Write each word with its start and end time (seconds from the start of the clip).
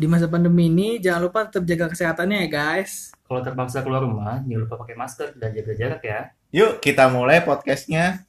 Di 0.00 0.08
masa 0.08 0.32
pandemi 0.32 0.72
ini 0.72 0.96
jangan 0.96 1.28
lupa 1.28 1.44
tetap 1.44 1.60
jaga 1.68 1.92
kesehatannya 1.92 2.48
ya 2.48 2.48
guys. 2.48 3.12
Kalau 3.28 3.44
terpaksa 3.44 3.84
keluar 3.84 4.00
rumah, 4.00 4.40
jangan 4.48 4.64
lupa 4.64 4.80
pakai 4.80 4.96
masker 4.96 5.36
dan 5.36 5.52
jaga 5.52 5.72
jarak 5.76 6.00
ya. 6.00 6.32
Yuk 6.56 6.80
kita 6.80 7.12
mulai 7.12 7.44
podcastnya. 7.44 8.24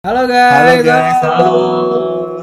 Halo 0.00 0.22
guys. 0.24 0.56
Halo 0.56 0.74
guys, 0.80 1.18
halo. 1.20 1.52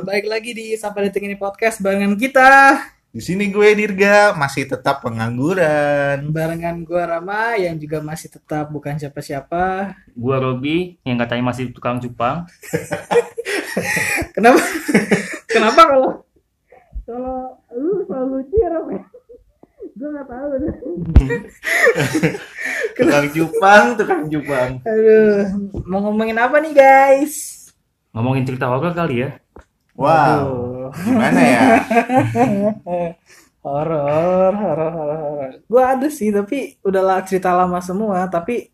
Baik 0.06 0.30
lagi 0.30 0.54
di 0.54 0.78
Sampai 0.78 1.10
Detik 1.10 1.26
ini 1.26 1.42
podcast 1.42 1.82
barengan 1.82 2.14
kita. 2.22 2.86
Di 3.10 3.26
sini 3.26 3.50
gue 3.50 3.74
Dirga 3.74 4.38
masih 4.38 4.70
tetap 4.70 5.02
pengangguran. 5.02 6.30
Barengan 6.30 6.86
gua 6.86 7.10
Rama 7.10 7.58
yang 7.58 7.74
juga 7.82 8.06
masih 8.06 8.30
tetap 8.30 8.70
bukan 8.70 9.02
siapa-siapa. 9.02 9.98
Gua 10.14 10.38
Robi 10.38 11.02
yang 11.02 11.18
katanya 11.18 11.50
masih 11.50 11.74
tukang 11.74 11.98
cupang. 11.98 12.46
Kenapa? 14.38 14.62
Kenapa 15.50 15.82
kalau 15.90 16.12
kalau 17.10 17.58
lu 17.74 18.06
selalu 18.06 18.46
ciram 18.54 18.86
ya? 18.94 19.02
Gue 19.98 20.10
nggak 20.14 20.28
tahu. 20.30 20.50
Tukang 23.00 23.28
cupang, 23.36 23.86
tukang 24.00 24.24
cupang. 24.32 24.72
Aduh, 24.86 25.40
mau 25.84 26.00
ngomongin 26.08 26.40
apa 26.40 26.62
nih 26.64 26.72
guys? 26.72 27.68
Ngomongin 28.16 28.46
cerita 28.48 28.70
horor 28.72 28.96
kali 28.96 29.28
ya. 29.28 29.30
Wow, 30.00 30.08
Aduh. 30.08 30.69
Gimana 30.94 31.42
ya? 31.42 31.64
horor, 33.66 34.54
horor, 34.56 34.92
horor, 34.94 35.20
horor. 35.20 35.52
Gue 35.68 35.84
ada 35.84 36.08
sih, 36.08 36.30
tapi 36.32 36.80
udahlah 36.82 37.22
cerita 37.28 37.52
lama 37.52 37.80
semua. 37.84 38.26
Tapi 38.32 38.72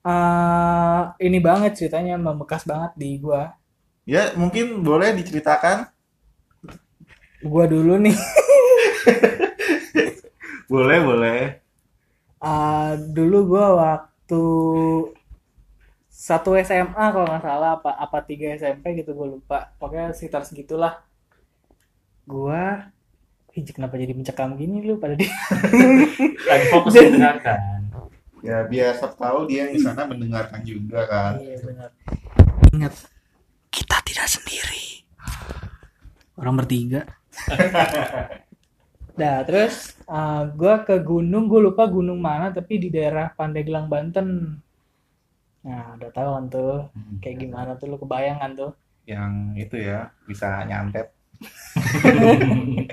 eh 0.00 1.02
ini 1.20 1.38
banget 1.44 1.76
ceritanya 1.76 2.16
membekas 2.16 2.64
banget 2.64 2.92
di 2.96 3.20
gua. 3.20 3.52
Ya 4.08 4.32
mungkin 4.32 4.80
boleh 4.80 5.12
diceritakan. 5.12 5.92
Gua 7.44 7.64
dulu 7.68 7.96
nih. 8.00 8.16
Boleh, 10.70 11.02
boleh. 11.02 11.58
Eh, 12.38 12.92
dulu 13.10 13.38
gua 13.50 13.66
waktu 13.74 14.44
satu 16.06 16.54
SMA 16.62 17.04
kalau 17.10 17.26
nggak 17.26 17.42
salah 17.42 17.70
apa 17.80 17.90
apa 17.96 18.18
tiga 18.22 18.54
SMP 18.54 18.94
gitu 19.02 19.18
gue 19.18 19.40
lupa. 19.40 19.74
Pokoknya 19.82 20.14
sekitar 20.14 20.46
segitulah. 20.46 21.02
Gua 22.24 22.90
Ih, 23.50 23.66
kenapa 23.66 23.98
jadi 23.98 24.14
mencekam 24.14 24.54
gini 24.54 24.78
lu 24.86 25.02
pada 25.02 25.18
di 25.18 25.26
Lagi 26.50 26.66
fokus 26.70 26.94
mendengarkan. 26.94 27.58
Ya 28.46 28.62
biasa 28.62 29.10
tahu 29.18 29.50
dia 29.50 29.66
di 29.66 29.82
sana 29.82 30.06
mendengarkan 30.06 30.62
juga 30.62 31.02
kan. 31.10 31.34
Iya 31.42 31.58
benar. 31.58 31.90
Ingat, 32.70 32.94
kita 33.74 33.96
tidak 34.06 34.28
sendiri. 34.30 35.02
Orang 36.38 36.62
bertiga. 36.62 37.02
Nah, 39.20 39.44
terus 39.44 40.00
uh, 40.08 40.48
gue 40.48 40.74
ke 40.88 40.96
gunung, 41.04 41.44
gue 41.44 41.60
lupa 41.60 41.84
gunung 41.84 42.16
mana, 42.16 42.48
tapi 42.56 42.80
di 42.80 42.88
daerah 42.88 43.28
Pandeglang, 43.36 43.84
Banten. 43.84 44.56
Nah, 45.60 45.92
udah 46.00 46.08
tahu 46.08 46.30
kan 46.40 46.44
tuh, 46.48 46.74
kayak 47.20 47.36
gimana 47.36 47.76
tuh, 47.76 47.92
lu 47.92 48.00
kebayang 48.00 48.40
kan 48.40 48.56
tuh. 48.56 48.72
Yang 49.04 49.32
itu 49.60 49.76
ya 49.76 50.08
bisa 50.24 50.64
nyantet. 50.64 51.12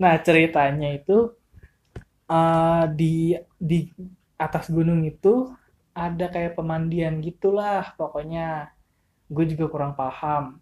Nah, 0.00 0.16
ceritanya 0.24 0.96
itu 0.96 1.36
uh, 2.24 2.84
di 2.88 3.36
di 3.60 3.92
atas 4.40 4.72
gunung 4.72 5.04
itu 5.04 5.52
ada 5.92 6.32
kayak 6.32 6.56
pemandian 6.56 7.20
gitulah, 7.20 7.92
pokoknya. 8.00 8.72
Gue 9.28 9.44
juga 9.44 9.68
kurang 9.68 9.92
paham. 9.92 10.56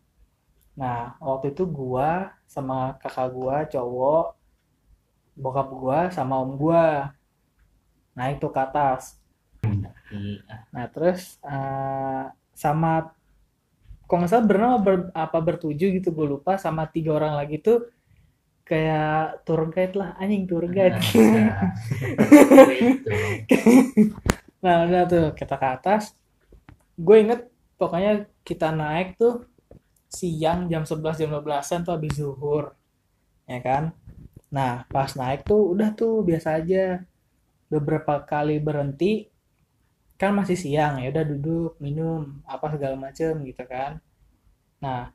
Nah, 0.78 1.18
waktu 1.18 1.50
itu 1.50 1.66
gua 1.66 2.30
sama 2.46 2.94
kakak 3.02 3.34
gua 3.34 3.66
cowok, 3.66 4.38
bokap 5.34 5.68
gua 5.74 5.98
sama 6.14 6.38
om 6.38 6.54
gua 6.54 7.10
naik 8.14 8.38
tuh 8.38 8.54
ke 8.54 8.60
atas. 8.62 9.18
Iya. 10.14 10.70
Nah, 10.70 10.86
terus 10.94 11.42
eh, 11.42 12.24
sama 12.54 13.10
kalau 14.08 14.24
nggak 14.24 14.32
salah 14.32 14.46
bernama 14.48 14.76
ber- 14.80 15.12
apa 15.12 15.38
bertujuh 15.38 15.88
gitu 16.00 16.08
gue 16.16 16.26
lupa 16.34 16.56
sama 16.56 16.88
tiga 16.88 17.14
orang 17.14 17.36
lagi 17.36 17.60
tuh 17.60 17.92
kayak 18.68 19.44
tour 19.44 19.68
guide 19.72 19.94
lah 19.96 20.16
anjing 20.20 20.44
tour 20.48 20.64
guide. 20.68 20.96
Nah. 20.96 21.72
Nah, 24.58 24.90
udah 24.90 25.02
tuh 25.06 25.26
kita 25.38 25.54
ke 25.54 25.66
atas. 25.70 26.18
Gue 26.98 27.22
inget 27.22 27.46
pokoknya 27.78 28.26
kita 28.42 28.74
naik 28.74 29.14
tuh 29.14 29.46
siang 30.10 30.66
jam 30.66 30.82
11 30.82 31.14
jam 31.20 31.30
12-an 31.30 31.86
tuh 31.86 31.94
habis 31.94 32.18
zuhur. 32.18 32.74
Ya 33.46 33.62
kan? 33.62 33.94
Nah, 34.50 34.82
pas 34.90 35.14
naik 35.14 35.46
tuh 35.46 35.72
udah 35.78 35.94
tuh 35.94 36.26
biasa 36.26 36.58
aja. 36.58 37.06
Beberapa 37.70 38.24
kali 38.26 38.58
berhenti 38.58 39.30
kan 40.20 40.34
masih 40.34 40.58
siang 40.58 40.98
ya 41.02 41.14
udah 41.14 41.24
duduk 41.30 41.72
minum 41.78 42.42
apa 42.44 42.66
segala 42.74 42.96
macem 42.98 43.32
gitu 43.46 43.62
kan. 43.64 44.02
Nah, 44.82 45.14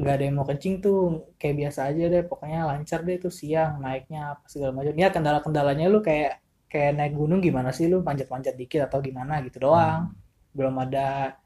nggak 0.00 0.14
ada 0.16 0.24
yang 0.26 0.36
mau 0.38 0.46
kencing 0.48 0.82
tuh 0.84 0.98
kayak 1.40 1.56
biasa 1.66 1.80
aja 1.94 2.04
deh 2.12 2.22
pokoknya 2.26 2.60
lancar 2.66 3.00
deh 3.06 3.16
tuh 3.22 3.32
siang 3.32 3.78
naiknya 3.84 4.34
apa 4.34 4.44
segala 4.50 4.72
macam 4.74 4.94
ya 4.96 5.08
kendala-kendalanya 5.14 5.86
lu 5.92 6.00
kayak 6.02 6.42
kayak 6.70 6.92
naik 6.98 7.14
gunung 7.14 7.40
gimana 7.42 7.70
sih? 7.74 7.86
Lu 7.90 8.02
panjat-panjat 8.02 8.54
dikit 8.58 8.86
atau 8.90 8.98
gimana 9.02 9.42
gitu 9.46 9.58
doang. 9.70 10.14
Belum 10.54 10.74
ada 10.82 11.38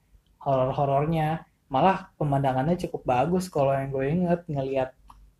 horor-horornya. 0.44 1.44
Malah 1.72 2.12
pemandangannya 2.20 2.76
cukup 2.88 3.02
bagus 3.08 3.48
kalau 3.48 3.72
yang 3.72 3.88
gue 3.92 4.04
inget 4.04 4.40
ngelihat 4.48 4.90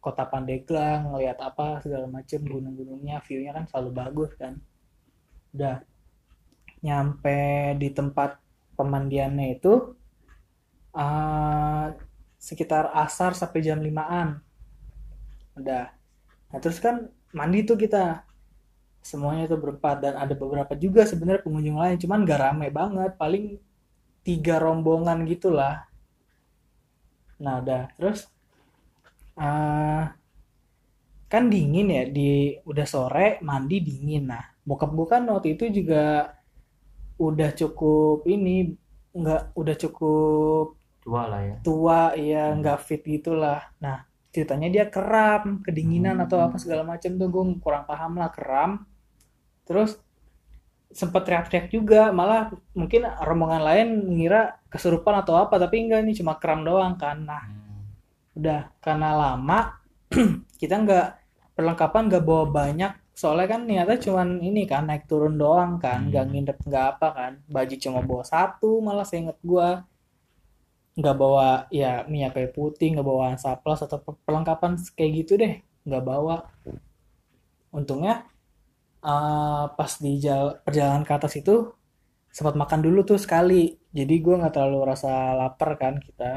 kota 0.05 0.25
Pandeglang 0.29 1.13
ngelihat 1.13 1.41
apa 1.41 1.81
segala 1.81 2.05
macem 2.09 2.45
gunung-gunungnya 2.45 3.25
view-nya 3.25 3.57
kan 3.57 3.65
selalu 3.73 3.91
bagus 3.93 4.31
kan. 4.37 4.61
Udah 5.57 5.81
nyampe 6.85 7.73
di 7.81 7.89
tempat 7.89 8.37
pemandiannya 8.77 9.47
itu 9.57 9.73
eh, 10.93 11.87
sekitar 12.37 12.93
asar 12.93 13.33
sampai 13.33 13.61
jam 13.65 13.81
5-an 13.81 14.45
udah. 15.59 15.87
Nah 16.51 16.59
terus 16.63 16.79
kan 16.83 17.09
mandi 17.35 17.65
tuh 17.67 17.79
kita. 17.79 18.27
Semuanya 19.05 19.45
tuh 19.45 19.61
berempat 19.61 19.97
dan 20.01 20.15
ada 20.17 20.33
beberapa 20.33 20.73
juga 20.77 21.05
sebenarnya 21.05 21.45
pengunjung 21.45 21.77
lain 21.77 21.97
cuman 22.01 22.25
gak 22.25 22.41
rame 22.41 22.69
banget. 22.73 23.13
Paling 23.17 23.61
tiga 24.27 24.59
rombongan 24.61 25.25
gitulah. 25.29 25.87
Nah 27.41 27.55
udah. 27.63 27.83
Terus 27.97 28.29
eh 29.35 30.05
kan 31.33 31.51
dingin 31.51 31.91
ya 31.91 32.05
di 32.07 32.55
udah 32.63 32.87
sore 32.87 33.39
mandi 33.43 33.83
dingin. 33.83 34.31
Nah 34.31 34.45
bokap 34.65 34.91
gue 34.95 35.07
kan 35.09 35.23
waktu 35.29 35.59
itu 35.59 35.65
juga 35.83 36.33
udah 37.19 37.51
cukup 37.55 38.27
ini 38.27 38.75
nggak 39.15 39.55
udah 39.55 39.77
cukup 39.79 40.67
Tua 41.05 41.29
lah 41.29 41.41
ya. 41.45 41.57
tua 41.61 42.03
ya 42.17 42.45
nggak 42.57 42.79
fit 42.81 43.05
gitulah. 43.05 43.61
Nah 43.79 44.09
ceritanya 44.33 44.73
dia 44.73 44.85
keram 44.89 45.61
kedinginan 45.61 46.17
atau 46.19 46.41
apa 46.41 46.57
segala 46.57 46.83
macam 46.83 47.15
tuh 47.21 47.29
gue 47.29 47.45
kurang 47.61 47.85
paham 47.85 48.17
lah 48.17 48.33
keram. 48.33 48.89
Terus 49.69 50.01
sempat 50.89 51.29
teriak-teriak 51.29 51.69
juga 51.69 52.09
malah 52.09 52.55
mungkin 52.73 53.05
rombongan 53.05 53.63
lain 53.63 53.89
ngira 54.17 54.57
kesurupan 54.73 55.21
atau 55.21 55.37
apa 55.37 55.61
tapi 55.61 55.85
enggak 55.85 56.09
nih 56.09 56.17
cuma 56.25 56.41
kram 56.41 56.65
doang 56.65 56.97
kan. 56.97 57.21
Nah 57.21 57.45
udah 58.35 58.73
karena 58.81 59.13
lama 59.13 59.79
kita 60.61 60.75
nggak 60.81 61.07
perlengkapan 61.53 62.03
nggak 62.09 62.25
bawa 62.25 62.45
banyak 62.49 62.93
soalnya 63.21 63.47
kan 63.53 63.61
niatnya 63.69 63.99
cuman 64.07 64.29
ini 64.49 64.61
kan 64.73 64.83
naik 64.89 65.05
turun 65.11 65.35
doang 65.43 65.73
kan 65.85 65.99
nggak 66.09 66.25
nginep 66.31 66.59
nggak 66.69 66.85
apa 66.93 67.07
kan. 67.19 67.33
Baju 67.55 67.75
cuma 67.85 68.01
bawa 68.09 68.25
satu 68.35 68.71
malah 68.87 69.05
saya 69.09 69.21
inget 69.25 69.39
gua. 69.51 69.69
Nggak 70.99 71.17
bawa 71.23 71.49
ya 71.81 71.91
minyak 72.11 72.31
kayu 72.35 72.49
putih 72.59 72.87
nggak 72.95 73.07
bawa 73.11 73.27
saplas 73.45 73.81
atau 73.87 73.99
per- 74.05 74.21
perlengkapan 74.27 74.73
kayak 74.97 75.13
gitu 75.19 75.33
deh 75.43 75.53
nggak 75.87 76.05
bawa. 76.11 76.35
Untungnya 77.79 78.15
eh, 79.13 79.65
pas 79.79 79.93
di 80.05 80.13
jal- 80.25 80.57
perjalanan 80.67 81.05
ke 81.09 81.13
atas 81.19 81.35
itu 81.41 81.55
sempat 82.37 82.55
makan 82.63 82.81
dulu 82.87 83.01
tuh 83.11 83.19
sekali. 83.25 83.63
Jadi 83.99 84.15
gua 84.25 84.35
nggak 84.41 84.55
terlalu 84.57 84.81
rasa 84.93 85.11
lapar 85.41 85.71
kan 85.83 85.95
kita. 86.07 86.33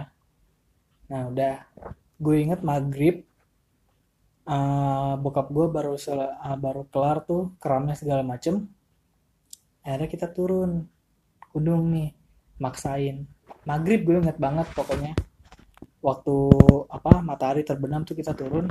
Nah 1.12 1.22
udah. 1.32 1.56
Gue 2.24 2.36
inget 2.46 2.62
maghrib 2.72 3.16
eh, 4.48 5.14
bokap 5.24 5.48
gue 5.56 5.66
baru 5.76 5.94
sel- 6.00 6.36
eh, 6.48 6.58
baru 6.58 6.88
kelar 6.88 7.18
tuh 7.30 7.54
keramnya 7.62 7.96
segala 8.00 8.24
macem. 8.24 8.56
Akhirnya 9.84 10.10
kita 10.12 10.28
turun 10.32 10.88
gunung 11.54 11.92
nih 11.96 12.10
maksain. 12.64 13.28
Maghrib 13.68 14.04
gue 14.08 14.16
inget 14.24 14.38
banget 14.40 14.68
pokoknya. 14.72 15.14
Waktu 16.04 16.36
apa 16.88 17.12
matahari 17.20 17.62
terbenam 17.68 18.04
tuh 18.08 18.16
kita 18.16 18.32
turun. 18.32 18.68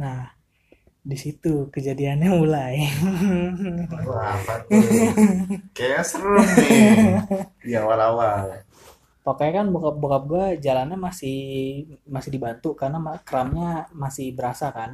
Nah 0.00 0.34
di 1.00 1.16
situ 1.16 1.72
kejadiannya 1.72 2.30
mulai. 2.30 2.74
Wah, 4.04 4.36
apa 4.36 4.54
tuh? 4.68 4.84
Kayaknya 5.72 6.02
seru 6.04 6.36
nih. 6.36 7.16
Di 7.66 7.72
awal-awal. 7.76 8.60
Pokoknya 9.36 9.52
kan 9.62 9.66
bokap 9.74 9.96
bokap 10.02 10.22
gue 10.32 10.44
jalannya 10.66 10.98
masih 11.06 11.38
masih 12.14 12.30
dibantu 12.34 12.68
karena 12.80 12.98
kramnya 13.28 13.68
masih 14.02 14.26
berasa 14.38 14.66
kan 14.78 14.90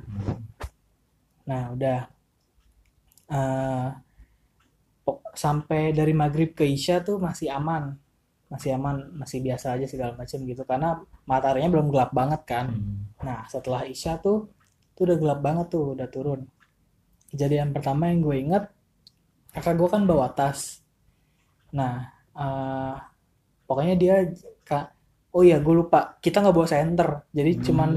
nah 1.47 1.71
udah 1.75 1.99
pok- 5.05 5.25
sampai 5.37 5.83
dari 5.99 6.13
maghrib 6.23 6.51
ke 6.59 6.65
isya 6.77 6.97
tuh 7.07 7.17
masih 7.27 7.49
aman 7.59 7.85
masih 8.53 8.71
aman 8.79 8.97
masih 9.21 9.39
biasa 9.47 9.67
aja 9.77 9.87
segala 9.91 10.13
macam 10.21 10.39
gitu 10.51 10.63
karena 10.71 10.91
mataharinya 11.31 11.71
belum 11.75 11.89
gelap 11.93 12.11
banget 12.15 12.43
kan 12.47 12.67
Hmm. 12.73 13.03
Nah, 13.17 13.43
setelah 13.51 13.83
Isya 13.89 14.21
tuh, 14.23 14.39
tuh 14.95 15.03
udah 15.09 15.17
gelap 15.19 15.41
banget 15.43 15.67
tuh, 15.75 15.97
udah 15.97 16.07
turun. 16.15 16.41
Kejadian 17.33 17.75
pertama 17.77 18.11
yang 18.13 18.21
gue 18.27 18.37
inget, 18.45 18.65
kakak 19.55 19.75
gue 19.81 19.89
kan 19.95 20.03
bawa 20.11 20.29
tas. 20.39 20.85
Nah, 21.79 21.95
eh, 22.37 22.95
pokoknya 23.67 23.95
dia, 23.99 24.15
kak, 24.63 24.95
oh 25.35 25.43
iya 25.45 25.61
gue 25.61 25.75
lupa, 25.75 26.17
kita 26.23 26.41
nggak 26.41 26.57
bawa 26.57 26.69
senter, 26.71 27.09
jadi 27.35 27.53
cuman 27.61 27.91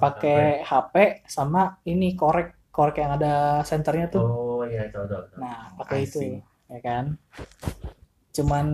pakai 0.00 0.64
HP 0.64 1.26
sama 1.28 1.76
ini 1.84 2.16
korek, 2.16 2.72
korek 2.72 3.04
yang 3.04 3.20
ada 3.20 3.60
senternya 3.66 4.08
tuh. 4.08 4.24
Oh 4.24 4.62
iya 4.64 4.88
tahu 4.88 5.04
tahu. 5.04 5.22
tahu. 5.28 5.38
Nah, 5.44 5.76
pakai 5.76 5.98
itu, 6.08 6.40
ya 6.70 6.78
kan? 6.80 7.04
Cuman 8.32 8.66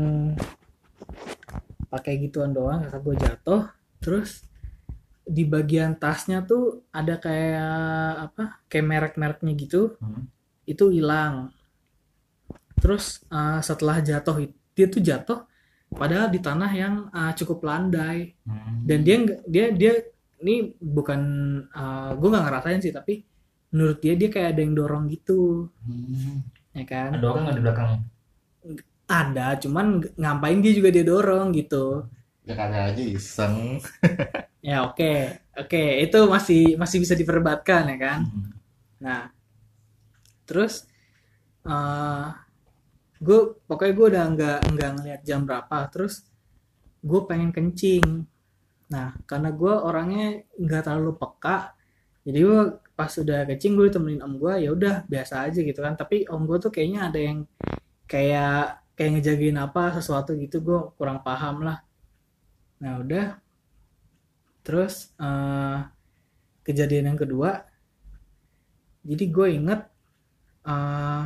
pakai 1.91 2.23
gituan 2.23 2.55
doang, 2.55 2.87
kakak 2.87 3.03
gue 3.03 3.17
jatuh, 3.19 3.63
terus 3.99 4.47
di 5.27 5.43
bagian 5.47 5.99
tasnya 5.99 6.43
tuh 6.47 6.87
ada 6.95 7.19
kayak 7.19 8.31
apa? 8.31 8.63
Kayak 8.71 8.87
merek-mereknya 8.87 9.53
gitu, 9.59 9.99
Hmm. 9.99 10.31
itu 10.67 10.95
hilang. 10.95 11.51
Terus 12.79 13.27
eh, 13.29 13.61
setelah 13.61 13.99
jatuh, 14.01 14.47
dia 14.73 14.87
tuh 14.87 15.03
jatuh 15.03 15.50
padahal 15.93 16.29
di 16.29 16.39
tanah 16.39 16.71
yang 16.73 16.95
eh, 17.11 17.33
cukup 17.35 17.59
landai 17.63 18.35
Hmm. 18.47 18.83
dan 18.87 18.99
dia 19.03 19.17
dia 19.47 19.67
dia 19.71 19.93
ini 20.41 20.73
bukan 20.79 21.21
gue 22.17 22.29
nggak 22.29 22.45
ngerasain 22.47 22.81
sih 22.81 22.91
tapi 22.91 23.21
menurut 23.71 23.99
dia 23.99 24.15
dia 24.17 24.29
kayak 24.29 24.57
ada 24.57 24.61
yang 24.63 24.75
dorong 24.75 25.05
gitu 25.09 25.69
Hmm. 25.85 26.43
ya 26.73 26.85
kan 26.85 27.15
Ada 27.15 27.27
orang 27.27 27.43
nggak 27.45 27.57
di 27.57 27.65
belakang? 27.65 27.91
ada 29.11 29.59
cuman 29.59 29.87
ng- 29.99 30.15
ngapain 30.17 30.59
dia 30.63 30.73
juga 30.73 30.89
dia 30.91 31.03
dorong 31.03 31.51
gitu 31.53 32.07
Ya 32.47 32.55
kali 32.57 32.73
aja 32.75 33.03
iseng. 33.05 33.79
ya 34.65 34.87
oke 34.87 35.13
oke 35.57 35.83
itu 36.05 36.19
masih 36.27 36.63
masih 36.77 36.99
bisa 37.03 37.15
diperdebatkan 37.15 37.91
ya 37.91 37.99
kan 37.99 38.19
Hmm. 38.27 38.51
nah 39.01 39.21
terus 40.45 40.85
eh 41.65 42.27
gue 43.21 43.41
pokoknya 43.69 43.93
gue 43.93 44.07
udah 44.17 44.25
nggak 44.33 44.59
nggak 44.73 44.91
ngeliat 44.97 45.21
jam 45.29 45.45
berapa 45.45 45.77
terus 45.93 46.25
gue 47.05 47.21
pengen 47.29 47.53
kencing. 47.53 48.25
Nah 48.93 49.17
karena 49.29 49.53
gue 49.53 49.73
orangnya 49.73 50.41
nggak 50.57 50.83
terlalu 50.89 51.13
peka 51.21 51.77
jadi 52.25 52.39
gue 52.45 52.63
pas 52.97 53.13
udah 53.17 53.49
kencing 53.49 53.73
gue 53.77 53.89
temenin 53.89 54.21
om 54.25 54.37
gue 54.37 54.55
ya 54.65 54.71
udah 54.73 54.95
biasa 55.09 55.49
aja 55.49 55.61
gitu 55.61 55.81
kan. 55.85 55.97
Tapi 55.97 56.25
om 56.33 56.45
gue 56.49 56.57
tuh 56.61 56.73
kayaknya 56.73 57.13
ada 57.13 57.21
yang 57.21 57.39
kayak 58.09 58.85
kayak 58.97 59.11
ngejagain 59.17 59.59
apa 59.61 59.97
sesuatu 59.97 60.37
gitu 60.37 60.61
gue 60.65 60.81
kurang 60.97 61.21
paham 61.21 61.65
lah. 61.65 61.85
Nah 62.81 63.01
udah. 63.05 63.37
Terus 64.65 65.13
eh, 65.17 65.79
kejadian 66.65 67.13
yang 67.13 67.21
kedua 67.21 67.65
jadi 69.01 69.25
gue 69.33 69.49
inget 69.57 69.81
eh, 70.69 71.25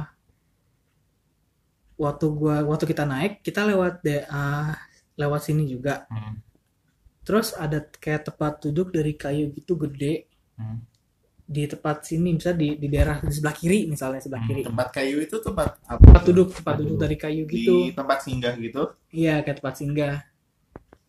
waktu 1.99 2.27
gua 2.35 2.57
waktu 2.71 2.85
kita 2.91 3.05
naik 3.07 3.33
kita 3.47 3.61
lewat 3.71 3.93
de, 4.07 4.17
eh, 4.27 4.71
lewat 5.21 5.41
sini 5.47 5.65
juga 5.71 6.07
Hmm. 6.11 6.35
terus 7.25 7.57
ada 7.57 7.79
kayak 8.03 8.23
tempat 8.33 8.53
duduk 8.65 8.89
dari 8.97 9.13
kayu 9.17 9.49
gitu 9.57 9.75
gede 9.81 10.29
Hmm. 10.55 10.79
di 11.45 11.69
tempat 11.69 11.97
sini 12.09 12.29
misalnya 12.37 12.59
di 12.65 12.69
di 12.83 12.89
daerah 12.89 13.17
di 13.21 13.29
sebelah 13.37 13.53
kiri 13.61 13.79
misalnya 13.93 14.21
sebelah 14.25 14.41
Hmm, 14.43 14.49
kiri 14.49 14.63
Tempat 14.65 14.89
kayu 14.97 15.17
itu 15.27 15.37
tempat 15.45 15.69
apa? 15.85 16.01
tempat 16.01 16.23
duduk 16.25 16.49
tempat 16.57 16.65
Tempat 16.65 16.77
duduk 16.81 16.97
duduk. 16.97 17.03
dari 17.05 17.17
kayu 17.21 17.43
Di 17.45 17.53
gitu 17.61 17.75
tempat 17.93 18.19
singgah 18.25 18.55
gitu. 18.57 18.83
iya 19.13 19.35
kayak 19.45 19.57
tempat 19.61 19.75
singgah 19.81 20.15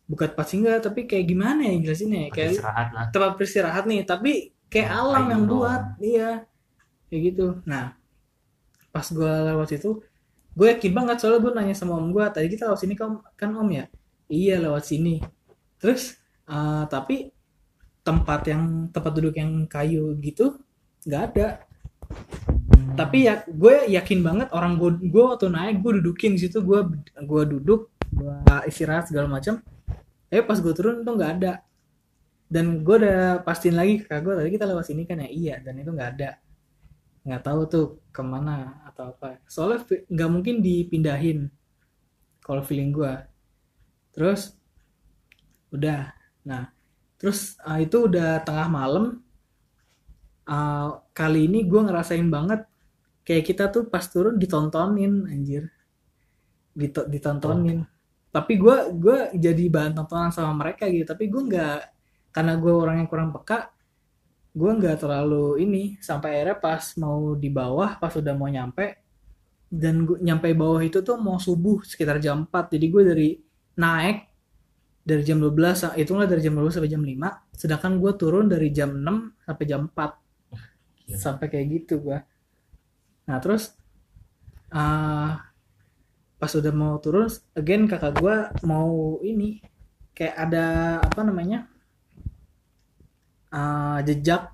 bukan 0.06 0.28
tempat 0.34 0.48
singgah 0.52 0.78
tapi 0.86 1.00
kayak 1.10 1.26
gimana 1.32 1.62
ya 1.66 1.74
jelasinnya 1.82 2.20
ya 2.26 2.30
kayak 2.36 2.52
istirahat 2.54 2.88
lah. 2.94 3.06
tempat 3.14 3.32
beristirahat 3.38 3.84
nih 3.90 4.02
tapi 4.06 4.32
kayak 4.70 4.90
Hmm, 4.92 5.00
alam 5.02 5.24
yang 5.34 5.44
buat 5.50 5.82
iya 6.04 6.30
kayak 7.10 7.22
gitu 7.34 7.48
nah 7.66 7.96
pas 8.94 9.08
gue 9.12 9.32
lewat 9.52 9.68
situ 9.76 9.92
gue 10.56 10.68
yakin 10.72 10.92
banget 10.96 11.20
soalnya 11.20 11.44
gue 11.44 11.52
nanya 11.52 11.76
sama 11.76 12.00
om 12.00 12.16
gue 12.16 12.24
tadi 12.32 12.48
kita 12.48 12.72
lewat 12.72 12.80
sini 12.80 12.96
kan 12.96 13.20
kan 13.36 13.52
om 13.54 13.68
ya? 13.68 13.92
Iya 14.32 14.64
lewat 14.64 14.88
sini. 14.88 15.20
Terus 15.78 16.16
eh, 16.48 16.84
tapi 16.88 17.30
tempat 18.08 18.42
yang 18.48 18.64
tempat 18.90 19.12
duduk 19.20 19.36
yang 19.36 19.68
kayu 19.68 20.16
gitu 20.24 20.56
nggak 21.06 21.24
ada. 21.34 21.48
Hmm. 22.06 22.94
tapi 22.94 23.26
ya 23.26 23.42
gue 23.50 23.90
yakin 23.90 24.22
banget 24.22 24.48
orang 24.54 24.78
gue 24.78 25.10
gue 25.10 25.24
waktu 25.26 25.50
naik 25.50 25.82
gue 25.82 25.98
dudukin 26.00 26.38
di 26.38 26.46
situ 26.46 26.62
gue 26.62 26.86
gue 27.18 27.44
duduk 27.58 27.90
gue 28.16 28.36
istirahat 28.72 29.12
segala 29.12 29.28
macam. 29.28 29.60
Tapi 30.32 30.42
pas 30.48 30.58
gue 30.58 30.74
turun 30.74 31.04
tuh 31.04 31.14
nggak 31.20 31.32
ada. 31.42 31.54
Dan 32.46 32.86
gue 32.86 32.96
udah 33.02 33.44
pastiin 33.44 33.76
lagi 33.76 34.00
ke 34.00 34.08
kakak 34.08 34.22
gue 34.24 34.34
tadi 34.40 34.50
kita 34.56 34.66
lewat 34.72 34.86
sini 34.88 35.04
kan 35.04 35.20
ya? 35.20 35.28
Iya 35.28 35.56
dan 35.60 35.76
itu 35.82 35.92
nggak 35.92 36.10
ada 36.16 36.45
nggak 37.26 37.42
tahu 37.48 37.62
tuh 37.74 37.86
ke 38.16 38.22
mana 38.34 38.82
atau 38.90 39.04
apa. 39.12 39.28
Soalnya 39.54 39.80
nggak 40.14 40.30
mungkin 40.34 40.56
dipindahin 40.66 41.40
kalau 42.46 42.62
feeling 42.68 42.92
gue 42.96 43.14
terus 44.14 44.56
udah. 45.74 46.14
Nah 46.46 46.64
terus 47.20 47.58
ah, 47.64 47.80
itu 47.82 48.08
udah 48.10 48.42
tengah 48.46 48.68
malam. 48.70 49.06
Ah, 50.46 51.02
kali 51.18 51.50
ini 51.50 51.66
gue 51.66 51.82
ngerasain 51.88 52.28
banget 52.36 52.60
kayak 53.28 53.46
kita 53.50 53.64
tuh 53.76 53.84
pas 53.94 54.06
turun 54.14 54.36
ditontonin 54.44 55.14
anjir. 55.34 55.64
Dito- 56.76 57.08
ditontonin. 57.08 57.88
Tapi 58.36 58.54
gue 58.60 58.78
gue 59.00 59.18
jadi 59.40 59.64
bahan 59.72 59.94
tontonan 59.96 60.32
sama 60.36 60.52
mereka 60.66 60.92
gitu. 60.92 61.08
Tapi 61.08 61.26
gue 61.32 61.42
nggak 61.50 61.78
karena 62.36 62.54
gue 62.60 62.74
orang 62.76 62.96
yang 63.04 63.10
kurang 63.12 63.32
peka 63.32 63.72
gue 64.56 64.72
nggak 64.72 65.04
terlalu 65.04 65.60
ini 65.68 65.84
sampai 66.00 66.40
akhirnya 66.40 66.58
pas 66.58 66.84
mau 66.96 67.36
di 67.36 67.52
bawah 67.52 68.00
pas 68.00 68.16
udah 68.16 68.32
mau 68.32 68.48
nyampe 68.48 69.04
dan 69.68 70.08
gue 70.08 70.16
nyampe 70.24 70.48
bawah 70.56 70.80
itu 70.80 71.04
tuh 71.04 71.20
mau 71.20 71.36
subuh 71.36 71.84
sekitar 71.84 72.24
jam 72.24 72.48
4 72.48 72.72
jadi 72.80 72.86
gue 72.88 73.04
dari 73.04 73.30
naik 73.76 74.18
dari 75.04 75.22
jam 75.28 75.44
12 75.44 75.76
sa- 75.76 75.94
hitunglah 75.94 76.24
dari 76.24 76.40
jam 76.40 76.56
12 76.56 76.72
sampai 76.80 76.88
jam 76.88 77.04
5 77.04 77.52
sedangkan 77.52 77.92
gue 78.00 78.12
turun 78.16 78.46
dari 78.48 78.72
jam 78.72 78.96
6 78.96 79.44
sampai 79.44 79.66
jam 79.68 79.82
4 79.92 80.00
Gila. 81.06 81.18
sampai 81.20 81.46
kayak 81.52 81.66
gitu 81.76 82.00
gue 82.00 82.18
nah 83.28 83.38
terus 83.44 83.76
ah 84.72 85.52
pas 86.40 86.52
udah 86.56 86.72
mau 86.72 86.96
turun 87.04 87.28
again 87.60 87.92
kakak 87.92 88.16
gue 88.24 88.36
mau 88.64 89.20
ini 89.20 89.60
kayak 90.16 90.36
ada 90.48 90.66
apa 91.04 91.22
namanya 91.28 91.68
ah, 93.56 94.04
jejak. 94.04 94.52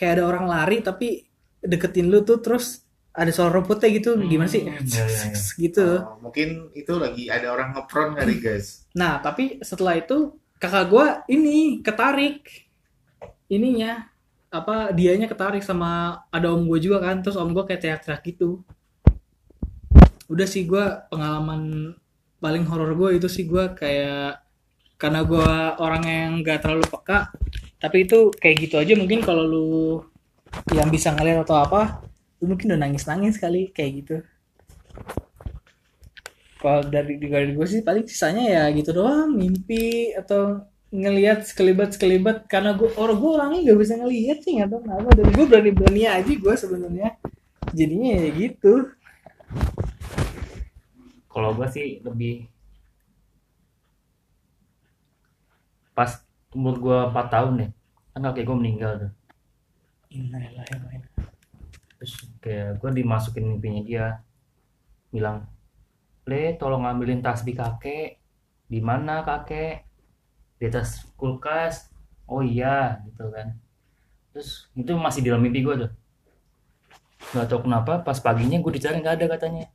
Kayak 0.00 0.12
ada 0.16 0.24
orang 0.24 0.46
lari 0.48 0.80
tapi 0.80 1.28
deketin 1.60 2.08
lu 2.08 2.24
tuh 2.24 2.40
terus 2.40 2.88
ada 3.10 3.30
suara 3.34 3.52
rumputnya 3.52 3.90
gitu. 3.92 4.16
Gimana 4.16 4.48
sih? 4.48 4.64
Hmm, 4.64 4.80
iya, 4.80 5.04
iya, 5.04 5.24
iya. 5.34 5.40
gitu. 5.60 5.86
Oh, 6.00 6.18
mungkin 6.24 6.72
itu 6.72 6.92
lagi 6.96 7.28
ada 7.28 7.52
orang 7.52 7.76
ngepron 7.76 8.16
kali 8.16 8.40
guys. 8.40 8.86
Nah, 8.96 9.20
tapi 9.20 9.60
setelah 9.60 9.98
itu 9.98 10.40
kakak 10.56 10.86
gua 10.88 11.06
ini 11.26 11.84
ketarik. 11.84 12.70
Ininya 13.50 14.06
apa 14.50 14.90
dianya 14.94 15.30
ketarik 15.30 15.62
sama 15.62 16.22
ada 16.30 16.50
om 16.54 16.64
gue 16.64 16.78
juga 16.80 17.02
kan. 17.02 17.20
Terus 17.20 17.36
om 17.36 17.50
gue 17.50 17.64
kayak 17.66 17.82
teriak-teriak 17.82 18.22
gitu. 18.24 18.62
Udah 20.30 20.46
sih 20.46 20.64
gua 20.64 21.04
pengalaman 21.10 21.92
paling 22.40 22.64
horor 22.64 22.94
gue 22.96 23.20
itu 23.20 23.28
sih 23.28 23.44
gua 23.44 23.74
kayak 23.74 24.40
karena 25.00 25.24
gua 25.24 25.80
orang 25.80 26.04
yang 26.04 26.30
gak 26.44 26.60
terlalu 26.60 26.84
peka 26.84 27.32
tapi 27.80 28.04
itu 28.04 28.28
kayak 28.36 28.56
gitu 28.68 28.76
aja 28.76 28.92
mungkin 28.92 29.24
kalau 29.24 29.48
lu 29.48 29.70
yang 30.76 30.92
bisa 30.92 31.16
ngeliat 31.16 31.40
atau 31.48 31.56
apa 31.56 32.04
lu 32.40 32.52
mungkin 32.52 32.72
udah 32.72 32.80
nangis-nangis 32.80 33.36
kali 33.36 33.68
kayak 33.72 33.92
gitu. 34.04 34.16
Kalau 36.60 36.84
dari 36.84 37.16
dari 37.16 37.52
gue 37.56 37.66
sih 37.68 37.80
paling 37.80 38.04
sisanya 38.04 38.44
ya 38.44 38.62
gitu 38.76 38.92
doang 38.92 39.32
mimpi 39.32 40.12
atau 40.12 40.64
ngelihat 40.92 41.46
sekelibat 41.46 41.96
sekelibat 41.96 42.44
karena 42.50 42.76
gue 42.76 42.90
orang 43.00 43.16
gue 43.16 43.30
orangnya 43.30 43.60
gak 43.72 43.78
bisa 43.80 43.94
ngelihat 43.96 44.38
sih 44.44 44.60
nggak 44.60 44.68
tahu 44.68 44.80
kenapa. 44.84 45.08
Dan 45.16 45.26
gue 45.32 45.46
berani 45.48 45.70
berani 45.72 46.02
aja 46.04 46.32
gue 46.32 46.54
sebenarnya. 46.56 47.08
Jadinya 47.72 48.10
ya 48.20 48.28
gitu. 48.32 48.74
Kalau 51.30 51.50
gue 51.56 51.68
sih 51.72 52.00
lebih 52.04 52.44
pas 56.00 56.16
umur 56.56 56.80
gue 56.80 56.98
4 57.12 57.28
tahun 57.28 57.54
ya 57.60 57.68
kan 58.16 58.32
kakek 58.32 58.48
gue 58.48 58.56
meninggal 58.56 58.92
tuh. 58.96 59.12
Terus 62.00 62.12
kayak 62.40 62.80
gue 62.80 62.90
dimasukin 63.04 63.44
mimpinya 63.44 63.84
dia. 63.84 64.06
Bilang 65.12 65.44
le 66.24 66.56
tolong 66.56 66.88
ambilin 66.88 67.20
tasbih 67.20 67.52
kakek. 67.52 68.16
Di 68.64 68.80
mana 68.80 69.20
kakek? 69.28 69.84
Di 70.56 70.72
atas 70.72 71.04
kulkas. 71.20 71.92
Oh 72.24 72.40
iya 72.40 73.04
gitu 73.04 73.28
kan. 73.28 73.60
Terus 74.32 74.72
itu 74.72 74.96
masih 74.96 75.20
di 75.20 75.28
dalam 75.28 75.44
mimpi 75.44 75.60
gue 75.60 75.84
tuh. 75.84 75.92
Nggak 77.36 77.46
tahu 77.52 77.60
kenapa 77.68 78.00
pas 78.00 78.16
paginya 78.16 78.56
gue 78.56 78.72
dicari 78.72 79.04
nggak 79.04 79.20
ada 79.20 79.26
katanya. 79.36 79.68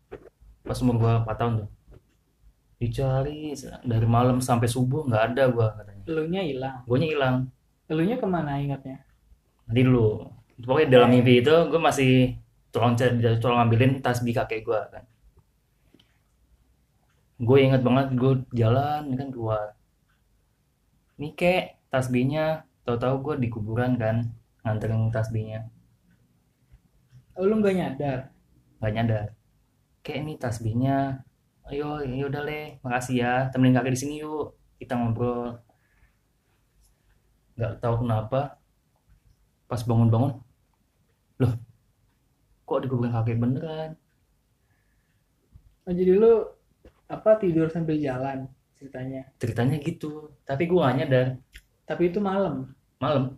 Pas 0.66 0.82
umur 0.82 0.98
gue 0.98 1.12
4 1.22 1.38
tahun 1.38 1.54
tuh. 1.62 1.70
Dicari 2.82 3.54
dari 3.86 4.08
malam 4.10 4.42
sampai 4.42 4.66
subuh 4.66 5.06
nggak 5.06 5.24
ada 5.30 5.54
gue 5.54 5.70
katanya 5.70 5.95
Elunya 6.06 6.42
hilang. 6.46 6.78
gue 6.86 6.98
hilang. 7.02 7.36
Elunya 7.90 8.16
ke 8.18 8.28
mana 8.30 8.58
ingatnya? 8.62 9.06
nanti 9.66 9.82
dulu. 9.82 10.30
Pokoknya 10.62 10.88
dalam 11.02 11.10
mimpi 11.12 11.42
itu 11.42 11.52
gue 11.52 11.82
masih 11.82 12.38
tolong 12.70 12.96
tolong 13.42 13.60
ambilin 13.66 14.00
tasbih 14.00 14.32
kakek 14.38 14.62
gue 14.64 14.80
kan. 14.94 15.04
Gue 17.42 17.58
inget 17.66 17.82
banget 17.84 18.16
gue 18.16 18.34
jalan 18.56 19.12
kan 19.18 19.28
keluar. 19.34 19.68
Nih 21.20 21.34
kek 21.36 21.82
tasbihnya 21.92 22.64
tahu-tahu 22.88 23.16
gue 23.26 23.36
di 23.44 23.48
kuburan 23.52 23.98
kan. 24.00 24.32
Nganterin 24.66 25.14
tasbihnya 25.14 25.70
Lu 27.36 27.60
nggak 27.60 27.76
nyadar. 27.76 28.20
nggak 28.80 28.94
nyadar. 28.96 29.28
Kayak 30.06 30.18
ini 30.24 30.34
tasbihnya 30.40 31.26
ayo 31.68 32.00
ya 32.06 32.26
udah 32.30 32.42
leh 32.48 32.80
makasih 32.86 33.16
ya. 33.20 33.34
Temenin 33.52 33.76
kakek 33.76 33.94
di 33.98 34.00
sini 34.00 34.14
yuk. 34.24 34.56
Kita 34.80 34.96
ngobrol 34.96 35.65
nggak 37.56 37.80
tahu 37.80 38.04
kenapa 38.04 38.60
pas 39.66 39.82
bangun-bangun 39.82 40.38
loh 41.42 41.54
kok 42.66 42.80
dikuburin 42.82 43.14
kakek 43.14 43.38
beneran? 43.38 43.92
Oh, 45.86 45.94
jadi 45.94 46.18
lu 46.18 46.50
apa 47.06 47.38
tidur 47.38 47.70
sambil 47.70 48.02
jalan 48.02 48.50
ceritanya. 48.74 49.30
ceritanya 49.38 49.78
gitu 49.78 50.34
tapi 50.42 50.66
gue 50.66 50.82
gak 50.82 50.98
nyadar. 50.98 51.28
Tapi 51.86 52.10
itu 52.10 52.18
malam. 52.18 52.74
malam. 52.98 53.38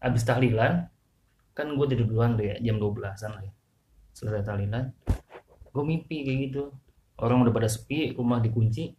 Abis 0.00 0.24
tahlilan 0.24 0.88
kan 1.52 1.66
gue 1.76 1.86
tidur 1.92 2.08
duluan 2.08 2.34
tuh 2.40 2.48
ya 2.48 2.56
jam 2.64 2.80
12an 2.80 3.30
lah 3.36 3.42
ya. 3.44 3.52
Selesai 4.16 4.42
tahlilan 4.48 4.90
gue 5.70 5.84
mimpi 5.84 6.24
kayak 6.24 6.38
gitu. 6.50 6.72
Orang 7.20 7.44
udah 7.44 7.52
pada 7.52 7.68
sepi 7.68 8.16
rumah 8.16 8.40
dikunci 8.40 8.96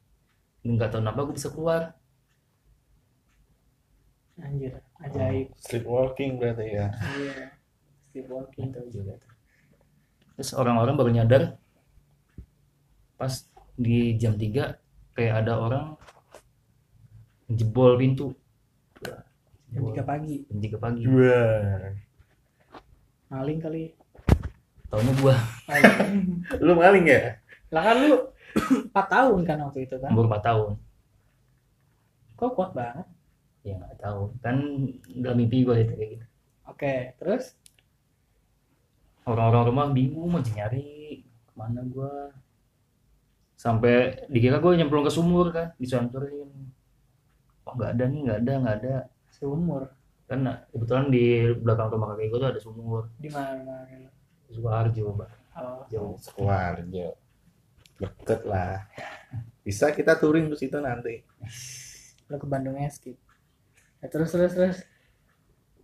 nggak 0.65 0.93
tahu 0.93 1.01
kenapa 1.01 1.19
gue 1.29 1.35
bisa 1.37 1.49
keluar 1.53 1.93
Anjir, 4.35 4.73
ajaib. 4.99 5.47
Sleepwalking 5.55 6.35
berarti 6.35 6.67
ya. 6.69 6.87
Iya. 6.91 7.55
Sleepwalking. 8.11 8.69
Tahu 8.71 8.87
juga 8.89 9.13
tuh. 9.15 9.31
terus 10.35 10.51
orang-orang 10.51 10.99
baru 10.99 11.11
nyadar 11.15 11.43
pas 13.15 13.31
di 13.73 14.19
jam 14.19 14.35
3 14.35 14.75
kayak 15.15 15.35
ada 15.39 15.55
orang 15.55 15.95
jebol 17.47 17.95
pintu 17.95 18.35
Jam 19.71 19.79
3 19.95 20.03
pagi. 20.03 20.43
jam 20.43 20.59
3 20.59 20.75
pagi 20.75 21.03
Wah. 21.07 21.87
Maling 23.31 23.59
kali. 23.63 23.95
taunya 24.85 25.13
gua. 25.17 25.35
Lu 26.67 26.75
maling 26.75 27.07
ya? 27.07 27.39
lah 27.71 27.81
kan 27.81 27.95
lu 27.97 28.15
4 28.91 28.95
tahun 29.07 29.39
kan 29.43 29.57
waktu 29.63 29.87
itu 29.87 29.95
kan. 29.99 30.11
umur 30.11 30.27
4 30.27 30.43
tahun 30.43 30.71
Kok 32.35 32.51
kuat 32.51 32.71
banget. 32.75 33.07
Ya 33.65 33.81
nggak 33.81 33.97
tahu. 33.97 34.21
Kan 34.45 34.57
dalam 35.17 35.37
mimpi 35.41 35.65
gua 35.65 35.81
itu 35.81 35.97
kayak 35.97 36.09
gitu. 36.15 36.25
Oke, 36.69 36.93
terus? 37.17 37.57
Orang-orang 39.25 39.65
rumah 39.73 39.85
bingung 39.89 40.29
mau 40.29 40.41
nyari 40.41 41.25
ke 41.25 41.53
mana 41.57 41.81
gua? 41.81 42.29
Sampai 43.57 44.27
dikira 44.29 44.61
gue 44.61 44.77
nyemplung 44.77 45.01
ke 45.01 45.09
sumur 45.09 45.49
kan? 45.49 45.73
Disanturin. 45.81 46.53
Oh 47.65 47.73
nggak 47.73 47.97
ada 47.97 48.03
nih? 48.05 48.19
Nggak 48.29 48.39
ada 48.45 48.53
nggak 48.61 48.75
ada. 48.83 48.95
Seumur 49.33 49.89
kan 50.25 50.41
kebetulan 50.73 51.09
di 51.13 51.53
belakang 51.61 51.89
rumah 51.93 52.13
kakek 52.13 52.29
gue 52.29 52.39
tuh 52.41 52.49
ada 52.53 52.61
sumur. 52.61 53.03
Di 53.17 53.29
mana? 53.33 53.89
Sukoharjo 54.53 55.17
mbak. 55.17 55.31
Oh, 55.57 55.81
jauh. 55.89 56.13
Sukoharjo. 56.21 57.17
Deket 57.97 58.41
lah. 58.45 58.85
Bisa 59.65 59.89
kita 59.89 60.13
touring 60.21 60.51
ke 60.53 60.55
situ 60.61 60.77
nanti. 60.77 61.25
lu 62.29 62.37
ke 62.37 62.45
Bandungnya 62.45 62.89
skip. 62.93 63.17
Ya, 64.05 64.13
terus 64.13 64.29
terus 64.29 64.53
terus. 64.53 64.77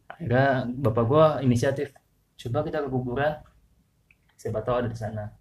akhirnya 0.05 0.69
bapak 0.69 1.03
gua 1.09 1.25
inisiatif 1.41 1.89
coba 2.37 2.61
kita 2.61 2.85
ke 2.85 2.89
kuburan 2.93 3.33
siapa 4.37 4.61
tahu 4.61 4.85
ada 4.85 4.89
di 4.89 4.97
sana 4.97 5.33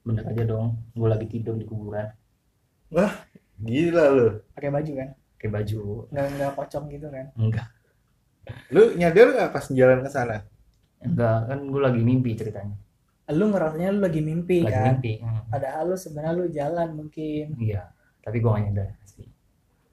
bener 0.00 0.24
aja 0.24 0.44
dong 0.44 0.80
gue 0.92 1.08
lagi 1.08 1.26
tidur 1.28 1.56
di 1.56 1.68
kuburan 1.68 2.08
Gila 3.54 4.04
lu. 4.16 4.28
Pakai 4.56 4.70
baju 4.70 4.92
kan? 4.96 5.08
pakai 5.36 5.48
baju 5.50 5.80
Nggak 6.08 6.24
nggak 6.36 6.52
pocong 6.54 6.84
gitu 6.88 7.06
kan? 7.10 7.26
enggak 7.34 7.68
Lu 8.70 8.94
nyadar 8.94 9.26
nggak 9.34 9.50
pas 9.52 9.66
jalan 9.68 10.00
ke 10.00 10.08
sana? 10.08 10.36
enggak 11.00 11.38
kan 11.48 11.58
gue 11.68 11.82
lagi 11.82 12.00
mimpi 12.00 12.30
ceritanya 12.32 12.76
Lu 13.32 13.52
ngerasanya 13.52 13.90
lu 13.92 14.00
lagi 14.00 14.20
mimpi 14.24 14.64
lagi 14.64 14.72
kan? 14.72 14.84
mimpi 14.96 15.12
hmm. 15.20 15.42
Padahal 15.52 15.84
lu 15.92 15.96
sebenarnya 15.98 16.32
lu 16.32 16.44
jalan 16.48 16.88
mungkin. 16.96 17.46
iya 17.58 17.92
tapi 18.24 18.40
gue 18.40 18.48
gak 18.48 18.62
nyadar 18.70 18.88
pasti 19.02 19.24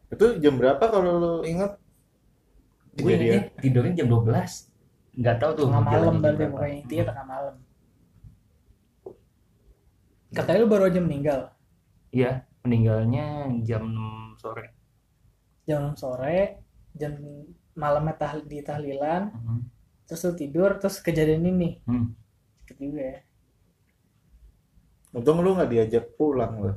Itu 0.07 0.25
jam 0.39 0.55
berapa 0.55 0.83
kalau 0.83 1.11
lu 1.19 1.33
ingat? 1.43 1.80
Gue 2.91 3.07
Kejadian. 3.07 3.41
tidurnya 3.57 3.93
jam 3.95 4.07
12 4.07 4.67
nggak 5.11 5.37
tahu 5.37 5.51
tuh 5.53 5.65
Tengah 5.67 5.83
malam 5.83 6.15
berarti 6.19 6.43
pokoknya 6.47 6.75
intinya 6.81 7.05
tengah 7.11 7.25
malam. 7.27 7.55
Katanya 10.31 10.59
lu 10.59 10.69
baru 10.69 10.83
aja 10.87 10.99
meninggal 10.99 11.41
iya 12.11 12.43
meninggalnya 12.63 13.25
jam 13.63 13.87
6 13.87 14.39
sore 14.39 14.65
jam 15.63 15.91
6 15.91 15.95
sore, 15.95 16.59
jam 16.91 17.15
malamnya 17.71 18.17
tahl 18.17 18.43
di 18.43 18.59
tahlilan, 18.59 19.31
Mhm. 19.31 19.59
terus 20.03 20.25
lu 20.25 20.33
tidur, 20.35 20.75
terus 20.75 20.99
kejadian 20.99 21.47
ini. 21.47 21.79
Hmm. 21.85 22.11
Cepet 22.67 22.81
juga 22.81 23.03
ya. 23.05 23.19
Untung 25.13 25.39
lu 25.39 25.55
nggak 25.55 25.69
diajak 25.69 26.05
pulang 26.15 26.53
lu. 26.59 26.73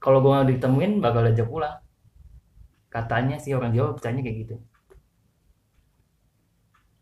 kalau 0.00 0.24
gue 0.24 0.32
gak 0.32 0.48
ditemuin 0.48 0.96
bakal 0.98 1.28
ajak 1.28 1.44
pulang 1.44 1.76
katanya 2.90 3.38
sih 3.38 3.54
orang 3.54 3.72
Jawa 3.72 3.94
percayanya 3.94 4.26
kayak 4.26 4.38
gitu 4.44 4.56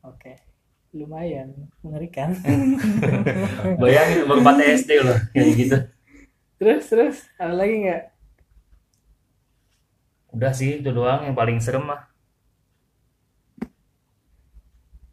Oke. 0.08 0.40
Lumayan 0.96 1.68
mengerikan. 1.84 2.32
bayangin 3.82 4.24
umur 4.24 4.40
4 4.40 4.78
SD 4.84 4.90
loh 5.04 5.18
kayak 5.36 5.52
gitu 5.58 5.76
terus 6.58 6.84
terus 6.90 7.16
ada 7.38 7.54
lagi 7.54 7.86
nggak? 7.86 8.02
udah 10.32 10.52
sih 10.52 10.80
itu 10.80 10.90
doang 10.90 11.28
yang 11.28 11.36
paling 11.36 11.60
serem 11.60 11.86
mah 11.86 12.08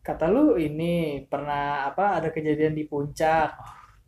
Kata 0.05 0.29
lu 0.29 0.53
ini 0.53 1.25
pernah 1.25 1.89
apa 1.89 2.22
ada 2.22 2.29
kejadian 2.29 2.77
di 2.77 2.86
puncak, 2.86 3.58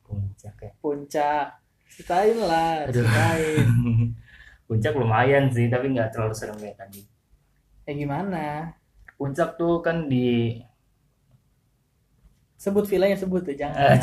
puncak 0.06 0.54
ya 0.62 0.72
puncak. 0.78 1.58
Ceritain 1.90 2.38
lah, 2.38 2.86
ceritain. 2.86 3.66
puncak 4.68 4.94
lumayan 4.94 5.48
sih 5.48 5.66
tapi 5.66 5.90
nggak 5.90 6.12
terlalu 6.12 6.34
serem 6.34 6.56
kayak 6.56 6.78
tadi 6.78 7.02
Ya 7.84 7.96
gimana? 7.96 8.76
puncak 9.16 9.56
tuh 9.56 9.80
kan 9.80 10.06
di 10.06 10.60
Sebut 12.58 12.84
villanya 12.84 13.14
sebut 13.14 13.46
tuh, 13.46 13.54
Eh, 13.54 13.56
jangan. 13.56 13.94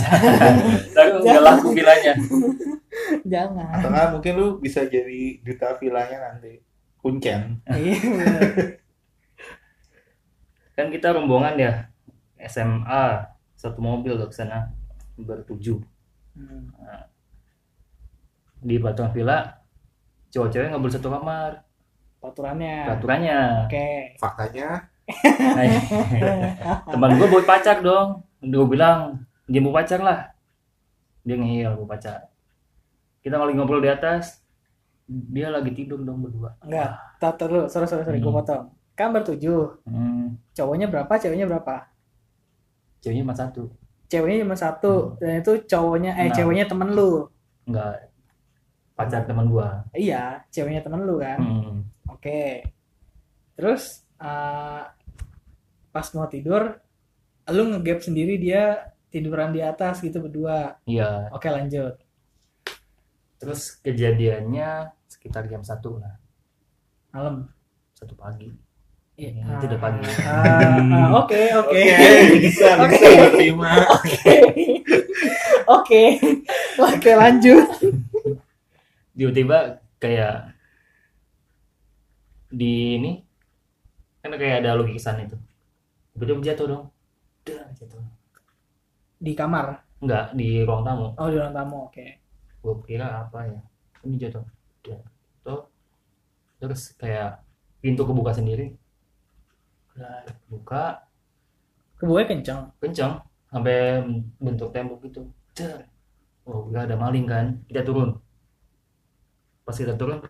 tapi 0.94 1.08
nggak 1.20 1.42
laku 1.42 1.74
vilanya 1.74 2.14
jangan. 3.26 3.66
Atau 3.74 3.90
nggak 3.90 4.08
mungkin 4.14 4.32
lu 4.38 4.46
bisa 4.56 4.86
jadi 4.86 5.42
duta 5.42 5.74
vilanya 5.74 6.30
nanti. 6.30 6.62
Kuncen. 6.96 7.58
Iya. 7.66 7.98
kan 10.74 10.86
kita 10.88 11.12
rombongan 11.12 11.54
ya 11.54 11.72
SMA 12.40 13.26
satu 13.54 13.78
mobil 13.78 14.14
ke 14.16 14.30
sana 14.30 14.70
bertujuh 15.14 15.82
Hmm. 16.34 16.66
di 18.56 18.78
Batuan 18.78 19.10
Villa 19.10 19.63
cowok-cewek 20.34 20.66
nggak 20.68 20.82
boleh 20.82 20.94
satu 20.94 21.08
kamar. 21.08 21.50
Peraturannya. 22.18 22.76
peraturannya. 22.90 23.38
Oke. 23.70 23.88
Faktanya. 24.18 24.90
Nah, 25.04 25.64
teman 26.90 27.10
gue 27.14 27.28
bawa 27.28 27.44
pacar 27.44 27.78
dong. 27.78 28.24
Gue 28.40 28.66
bilang 28.66 29.22
dia 29.46 29.60
mau 29.60 29.70
pacar 29.70 30.00
lah. 30.00 30.32
Dia 31.22 31.36
ngeyel 31.36 31.76
mau 31.76 31.86
pacar. 31.86 32.32
Kita 33.20 33.36
lagi 33.36 33.54
ngobrol 33.54 33.78
di 33.78 33.88
atas. 33.88 34.40
Dia 35.06 35.52
lagi 35.52 35.70
tidur 35.70 36.00
dong 36.00 36.24
berdua. 36.24 36.56
Enggak, 36.64 36.96
tar 37.20 37.36
dulu, 37.36 37.68
sorry 37.68 37.84
sorry 37.84 38.02
sorry, 38.02 38.18
gue 38.18 38.26
Hmm. 38.26 38.40
potong. 38.40 38.64
Kan 38.96 39.12
bertujuh, 39.12 39.84
hmm, 39.84 40.40
cowoknya 40.52 40.88
berapa, 40.88 41.12
ceweknya 41.14 41.44
berapa? 41.44 41.92
ceweknya 42.98 43.20
cuma 43.28 43.36
satu. 43.36 43.62
Ceweknya 44.08 44.48
cuma 44.48 44.56
satu, 44.56 44.94
dan 45.20 45.44
itu 45.44 45.60
cowoknya, 45.68 46.16
eh 46.16 46.32
Nah. 46.32 46.32
ceweknya 46.32 46.64
temen 46.64 46.88
lu. 46.90 47.28
enggak 47.64 48.08
pacar 48.94 49.26
teman 49.26 49.46
gua 49.46 49.82
Iya, 49.90 50.42
ceweknya 50.48 50.80
temen 50.80 51.02
lu 51.02 51.18
kan. 51.18 51.38
hmm. 51.38 51.78
Oke. 52.08 52.62
Terus 53.54 54.02
eh, 54.16 54.82
pas 55.90 56.06
mau 56.12 56.26
tidur, 56.26 56.78
lu 57.46 57.62
ngegap 57.70 58.00
sendiri 58.00 58.34
dia 58.36 58.90
tiduran 59.08 59.50
di 59.50 59.60
atas 59.60 59.98
gitu 59.98 60.18
berdua. 60.18 60.78
iya 60.84 61.30
Oke 61.30 61.46
lanjut. 61.46 61.98
terus 63.34 63.76
kejadiannya 63.78 64.88
sekitar 65.04 65.44
jam 65.44 65.60
satu 65.60 66.00
lah 66.00 66.16
malam 67.10 67.52
satu 67.92 68.16
pagi 68.16 68.48
Iya. 69.14 69.30
Ya, 69.36 69.46
itu 69.54 69.66
udah 69.70 69.78
pagi. 69.78 70.02
Ah, 70.26 70.74
ah, 70.74 71.08
Oke, 71.22 71.38
oke. 71.54 71.78
bisa 72.42 72.82
bisa. 72.82 73.06
Oke. 75.70 76.02
Oke, 76.82 77.10
lanjut. 77.14 77.62
Tiba-tiba 79.14 79.78
kayak 80.02 80.54
di 82.50 82.98
ini 82.98 83.12
kan 84.20 84.34
kayak 84.34 84.62
ada 84.62 84.78
lukisan 84.78 85.22
itu. 85.22 85.38
Tiba-tiba 86.14 86.40
jatuh 86.42 86.66
dong. 86.70 86.84
Dah, 87.46 87.66
jatuh. 87.74 88.02
Di 89.18 89.32
kamar. 89.32 89.82
enggak 90.04 90.36
di 90.36 90.60
ruang 90.68 90.84
tamu. 90.84 91.16
Oh, 91.16 91.28
di 91.32 91.36
ruang 91.40 91.54
tamu. 91.56 91.88
Oke. 91.88 92.20
gue 92.64 92.74
kira 92.88 93.24
apa 93.28 93.44
ya? 93.44 93.60
Ini 94.04 94.16
jatuh. 94.20 94.44
Jatuh. 94.84 95.68
Terus 96.60 96.96
kayak 96.96 97.44
pintu 97.80 98.04
kebuka 98.04 98.32
sendiri. 98.32 98.72
Buka 100.48 101.04
Kebuka. 102.00 102.24
Kenceng. 102.26 102.72
kencang 102.80 103.12
sampai 103.48 104.02
bentuk 104.40 104.72
tembok 104.74 104.98
gitu. 105.06 105.28
Dar. 105.54 105.86
oh 106.44 106.68
udah 106.68 106.84
ada 106.88 106.96
maling 106.96 107.28
kan. 107.28 107.60
Kita 107.68 107.84
turun 107.84 108.23
pas 109.64 109.76
kita 109.76 109.96
turun 109.96 110.20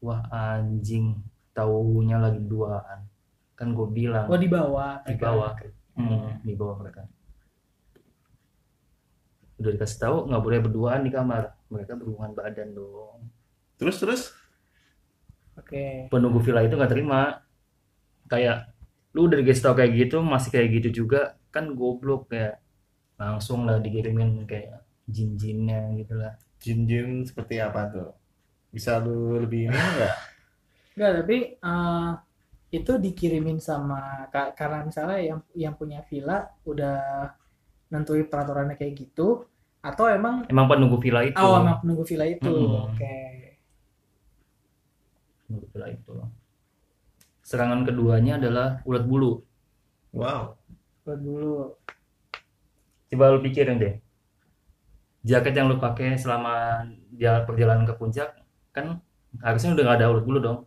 wah 0.00 0.24
anjing 0.32 1.20
taunya 1.56 2.20
lagi 2.20 2.40
duaan. 2.44 3.08
Kan 3.56 3.72
gue 3.72 3.88
bilang. 3.88 4.28
Oh, 4.28 4.36
di 4.36 4.48
bawah. 4.48 5.00
di 5.08 5.16
bawah. 5.16 5.52
Hmm, 5.96 6.44
di 6.44 6.52
bawah 6.52 6.76
mereka. 6.76 7.08
Udah 9.56 9.72
dikasih 9.72 9.98
tahu 10.04 10.16
nggak 10.28 10.42
boleh 10.44 10.58
berduaan 10.60 11.00
di 11.04 11.10
kamar. 11.12 11.56
Mereka 11.72 11.96
berhubungan 11.96 12.36
badan 12.36 12.76
dong. 12.76 13.32
Terus 13.80 13.96
terus? 13.96 14.22
Oke. 15.56 16.12
penunggu 16.12 16.44
villa 16.44 16.60
itu 16.60 16.76
nggak 16.76 16.92
terima. 16.92 17.40
Kayak 18.28 18.76
lu 19.16 19.24
udah 19.24 19.40
dikasih 19.40 19.64
tahu 19.64 19.74
kayak 19.80 19.92
gitu 19.96 20.20
masih 20.20 20.52
kayak 20.52 20.68
gitu 20.76 20.88
juga 21.02 21.40
kan 21.48 21.72
goblok 21.72 22.28
kayak 22.28 22.60
langsung 23.16 23.64
lah 23.64 23.80
dikirimin 23.80 24.44
kayak 24.44 24.84
jin-jinnya 25.08 25.96
gitu 25.96 26.20
lah. 26.20 26.36
Jin-jin 26.60 27.24
seperti 27.24 27.56
apa 27.56 27.88
tuh 27.88 28.25
bisa 28.74 29.00
lu 29.04 29.40
lebih 29.42 29.68
ini 29.70 29.78
enggak 29.78 30.14
Enggak, 30.96 31.12
tapi 31.22 31.36
eh, 31.60 32.10
itu 32.78 32.92
dikirimin 33.04 33.58
sama 33.62 34.26
ka- 34.32 34.52
karena 34.58 34.78
misalnya 34.88 35.18
yang 35.22 35.40
yang 35.54 35.74
punya 35.80 36.00
villa 36.08 36.38
udah 36.66 36.96
nentuin 37.92 38.26
peraturannya 38.26 38.76
kayak 38.80 38.94
gitu 39.06 39.46
atau 39.80 40.04
emang 40.10 40.42
emang 40.50 40.66
penunggu 40.66 40.98
villa 40.98 41.22
itu 41.22 41.38
oh 41.38 41.56
emang 41.62 41.78
penunggu 41.82 42.04
villa 42.10 42.26
itu. 42.26 42.50
Mm-mm. 42.50 42.90
Oke. 42.90 43.16
penunggu 45.46 45.66
villa 45.72 45.86
itu 45.90 46.12
serangan 47.48 47.80
keduanya 47.88 48.36
adalah 48.40 48.68
ulat 48.88 49.04
bulu 49.10 49.32
wow 50.12 50.42
Buat 51.06 51.18
dulu. 51.22 51.56
coba 53.10 53.24
lu 53.32 53.38
pikirin 53.44 53.78
deh 53.82 53.94
jaket 55.26 55.54
yang 55.58 55.66
lu 55.70 55.76
pakai 55.82 56.14
selama 56.22 56.84
dia 57.10 57.42
perjalanan 57.46 57.84
ke 57.88 57.94
puncak 57.98 58.28
kan 58.76 58.86
harusnya 59.46 59.70
udah 59.74 59.82
nggak 59.84 59.98
ada 59.98 60.10
ulat 60.12 60.24
bulu 60.28 60.38
dong 60.46 60.58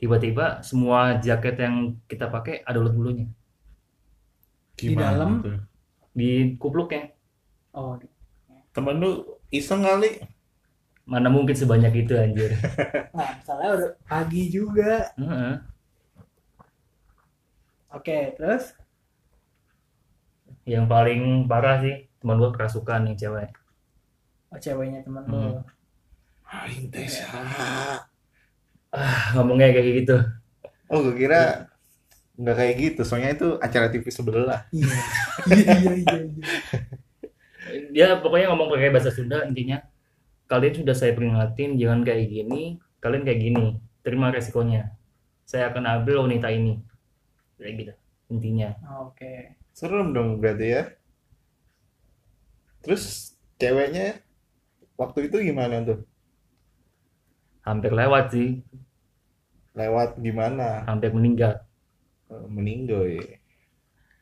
tiba-tiba 0.00 0.44
semua 0.68 1.00
jaket 1.26 1.56
yang 1.64 1.76
kita 2.10 2.26
pakai 2.34 2.54
ada 2.68 2.78
ulat 2.82 2.94
bulunya 2.98 3.26
Di 4.74 4.94
dalam? 4.94 5.30
tuh? 5.42 5.58
di 6.14 6.30
kupluknya 6.62 7.10
Oh, 7.74 7.98
di- 7.98 8.06
temen 8.74 8.96
lu 9.02 9.10
iseng 9.50 9.82
kali 9.82 10.22
mana 11.04 11.28
mungkin 11.28 11.54
sebanyak 11.58 11.92
itu 12.06 12.12
anjir 12.16 12.50
nah, 13.18 13.30
misalnya 13.38 13.68
udah 13.76 13.90
pagi 14.08 14.42
juga. 14.48 15.12
Heeh. 15.20 15.54
Oke, 17.94 18.34
terus 18.36 18.74
yang 20.72 20.84
paling 20.92 21.20
parah 21.50 21.76
sih 21.84 21.94
teman 22.20 22.36
gua 22.40 22.50
kerasukan 22.56 23.00
nih 23.06 23.16
cewek 23.20 23.48
oh, 24.52 24.58
ceweknya 24.64 25.00
teman 25.06 25.24
lu. 25.28 25.36
Hmm. 25.36 25.52
Aing 26.54 26.86
teh 26.94 27.10
ah 28.94 29.34
ngomongnya 29.34 29.74
kayak 29.74 30.06
gitu. 30.06 30.16
Oh 30.86 31.02
gue 31.02 31.18
kira 31.18 31.66
nggak 32.38 32.56
kayak 32.56 32.74
gitu. 32.78 33.00
Soalnya 33.02 33.34
itu 33.34 33.58
acara 33.58 33.90
TV 33.90 34.06
sebelah 34.14 34.62
Iya. 34.70 34.94
Iya, 35.50 35.72
iya, 35.82 35.92
iya, 35.98 36.16
iya. 36.22 36.42
dia 37.90 38.06
pokoknya 38.22 38.54
ngomong 38.54 38.70
pakai 38.70 38.94
bahasa 38.94 39.10
Sunda 39.10 39.42
intinya. 39.42 39.82
Kalian 40.46 40.84
sudah 40.84 40.94
saya 40.94 41.10
peringatin 41.16 41.74
jangan 41.74 42.06
kayak 42.06 42.30
gini. 42.30 42.78
Kalian 43.02 43.26
kayak 43.26 43.40
gini. 43.42 43.66
Terima 44.06 44.30
resikonya. 44.30 44.94
Saya 45.42 45.74
akan 45.74 45.82
ambil 45.90 46.22
wanita 46.22 46.54
ini. 46.54 46.78
Kayak 47.58 47.74
gitu 47.82 47.92
intinya. 48.30 48.70
Oke. 49.04 49.58
serem 49.74 50.14
dong 50.14 50.38
berarti 50.38 50.66
ya. 50.70 50.82
Terus 52.78 53.34
ceweknya 53.58 54.22
waktu 54.94 55.26
itu 55.26 55.50
gimana 55.50 55.82
tuh 55.82 56.06
hampir 57.64 57.90
lewat 57.90 58.30
sih. 58.30 58.60
Lewat 59.74 60.20
gimana? 60.20 60.84
Hampir 60.86 61.10
meninggal. 61.10 61.64
Eh, 62.30 62.46
meninggal 62.46 63.02
ya. 63.10 63.24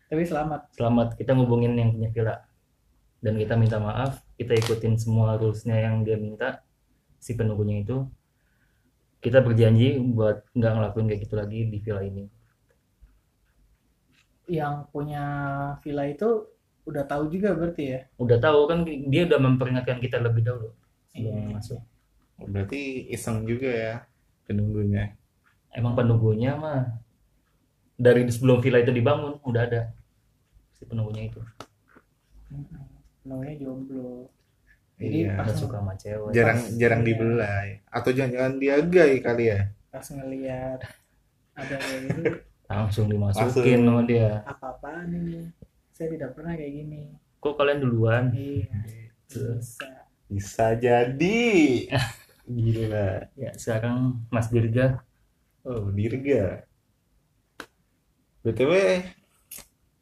Tapi 0.08 0.22
selamat. 0.24 0.72
selamat. 0.76 1.08
Kita 1.18 1.36
ngubungin 1.36 1.76
yang 1.76 1.92
punya 1.92 2.08
villa. 2.08 2.36
Dan 3.20 3.36
kita 3.36 3.54
minta 3.58 3.76
maaf. 3.76 4.22
Kita 4.38 4.56
ikutin 4.56 4.96
semua 4.96 5.36
rulesnya 5.36 5.76
yang 5.76 6.00
dia 6.06 6.16
minta. 6.16 6.64
Si 7.20 7.36
penunggunya 7.36 7.84
itu. 7.84 8.06
Kita 9.22 9.38
berjanji 9.38 10.02
buat 10.02 10.42
nggak 10.56 10.72
ngelakuin 10.72 11.06
kayak 11.06 11.22
gitu 11.28 11.34
lagi 11.38 11.58
di 11.70 11.78
villa 11.78 12.02
ini. 12.02 12.24
Yang 14.50 14.74
punya 14.90 15.24
villa 15.80 16.04
itu 16.10 16.50
udah 16.82 17.06
tahu 17.06 17.30
juga 17.30 17.54
berarti 17.54 17.84
ya. 17.94 18.00
udah 18.18 18.38
tahu 18.42 18.66
kan 18.66 18.82
dia 18.82 19.22
udah 19.30 19.38
memperingatkan 19.38 20.02
kita 20.02 20.18
lebih 20.18 20.42
dahulu 20.42 20.74
sebelum 21.14 21.38
Iya. 21.38 21.54
masuk 21.54 21.80
berarti 22.44 22.80
iseng 23.08 23.44
juga 23.44 23.68
ya 23.68 23.94
penunggunya 24.44 25.14
emang 25.70 25.94
penunggunya 25.94 26.54
mah 26.54 26.98
dari 27.94 28.26
sebelum 28.26 28.58
villa 28.58 28.78
itu 28.78 28.90
dibangun 28.90 29.38
udah 29.42 29.62
ada 29.62 29.82
si 30.72 30.82
penunggunya 30.84 31.28
itu 31.28 31.40
Namanya 33.22 33.54
jomblo. 33.56 34.28
Jadi 34.98 35.24
iya 35.24 35.34
pas, 35.34 35.50
suka 35.50 35.78
sama 35.78 35.94
cewek 35.94 36.30
jarang 36.30 36.58
Pas- 36.58 36.74
jarang 36.76 37.00
iya. 37.00 37.06
dibelai 37.06 37.68
atau 37.88 38.10
jangan-jangan 38.10 38.52
dia 38.56 38.74
gay 38.82 39.12
kali 39.18 39.44
ya 39.48 39.60
pas 39.88 40.04
ngeliat 40.04 40.78
ada 41.52 41.74
kayak 41.76 42.00
gitu, 42.08 42.22
langsung 42.64 43.06
dimasukin 43.06 43.52
Masuk. 43.78 43.88
sama 43.88 44.02
dia 44.04 44.28
apa-apaan 44.42 45.06
ini? 45.12 45.48
Saya 45.92 46.08
tidak 46.10 46.32
pernah 46.32 46.54
kayak 46.54 46.72
gini. 46.74 47.02
kok 47.38 47.54
kalian 47.54 47.78
duluan 47.78 48.24
Iya, 48.32 48.68
Gitu. 49.26 49.42
bisa. 49.56 49.90
bisa 50.26 50.66
jadi 50.74 51.42
gila. 52.46 53.30
Ya 53.38 53.50
sekarang 53.54 54.22
Mas 54.28 54.50
Dirga. 54.50 55.02
Oh 55.62 55.90
dirga. 55.94 56.66
Btw 58.42 58.72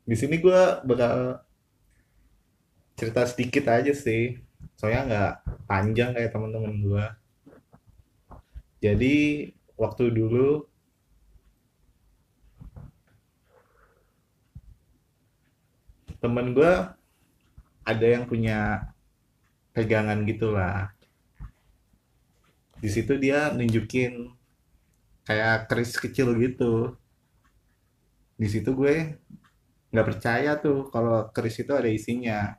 di 0.09 0.17
sini 0.17 0.41
gua 0.41 0.81
bakal 0.81 1.45
cerita 2.97 3.29
sedikit 3.29 3.69
aja 3.69 3.93
sih. 3.93 4.41
Soalnya 4.81 5.03
nggak 5.05 5.35
panjang 5.69 6.11
kayak 6.17 6.33
teman-teman 6.33 6.75
gua. 6.81 7.07
Jadi 8.81 9.49
waktu 9.77 10.09
dulu 10.09 10.65
temen 16.21 16.57
gua 16.57 16.97
ada 17.85 18.07
yang 18.09 18.25
punya 18.25 18.89
pegangan 19.77 20.25
gitulah 20.25 20.93
di 22.81 22.89
situ 22.89 23.13
dia 23.21 23.53
nunjukin 23.53 24.33
kayak 25.29 25.69
keris 25.69 25.93
kecil 26.01 26.33
gitu. 26.41 26.97
Di 28.41 28.49
situ 28.49 28.73
gue 28.73 29.21
nggak 29.93 30.07
percaya 30.09 30.57
tuh 30.57 30.89
kalau 30.89 31.29
keris 31.31 31.61
itu 31.61 31.73
ada 31.77 31.91
isinya. 31.93 32.57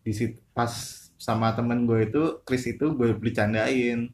Di 0.00 0.12
situ 0.16 0.40
pas 0.56 0.72
sama 1.20 1.52
temen 1.52 1.84
gue 1.84 2.08
itu 2.08 2.22
keris 2.48 2.64
itu 2.72 2.96
gue 2.96 3.12
bercandain. 3.12 4.08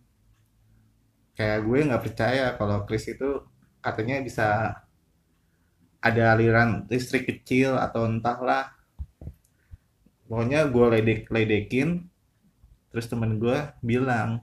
Kayak 1.39 1.59
gue 1.63 1.79
nggak 1.87 2.05
percaya 2.05 2.45
kalau 2.59 2.83
keris 2.85 3.07
itu 3.07 3.47
katanya 3.79 4.19
bisa 4.21 4.47
ada 6.03 6.35
aliran 6.35 6.91
listrik 6.91 7.31
kecil 7.31 7.79
atau 7.79 8.11
entahlah. 8.11 8.75
Pokoknya 10.27 10.67
gue 10.67 10.87
ledek 10.91 11.31
ledekin 11.31 12.10
terus 12.91 13.07
temen 13.07 13.39
gue 13.39 13.59
bilang 13.81 14.43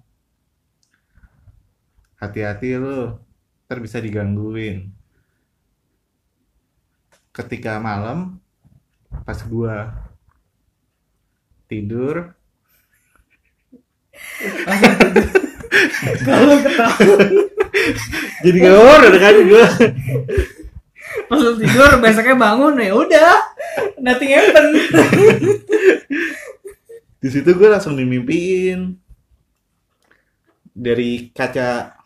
hati-hati 2.18 2.80
lu 2.80 3.20
ntar 3.68 3.84
bisa 3.84 4.00
digangguin 4.00 4.96
ketika 7.38 7.78
malam 7.78 8.42
pas 9.22 9.38
gua 9.46 9.94
tidur. 11.70 12.34
Kalau 16.26 16.58
ketahuan 16.64 17.30
Jadi 18.46 18.58
ngawur 18.64 19.02
kan 19.20 19.36
gue. 19.38 19.66
pas 21.28 21.44
lu 21.44 21.60
tidur 21.60 22.00
besoknya 22.00 22.40
bangun 22.40 22.80
ya 22.80 22.96
udah 22.96 23.36
nothing 24.02 24.34
happen. 24.34 24.66
Di 27.28 27.36
situ 27.36 27.60
gue 27.60 27.68
langsung 27.68 28.00
dimimpiin. 28.00 28.96
Dari 30.72 31.28
kaca 31.36 32.00